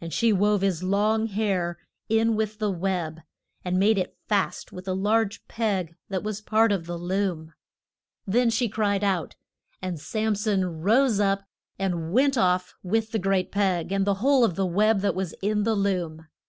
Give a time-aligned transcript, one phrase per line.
[0.00, 1.78] And she wove his long hair
[2.08, 3.20] in with the web,
[3.64, 7.54] and made it fast with a large peg that was part of the loom.
[8.26, 9.36] Then she cried out,
[9.80, 11.44] and Sam son rose up
[11.78, 15.32] and went off with the great peg, and the whole of the web that was
[15.40, 16.26] in the loom.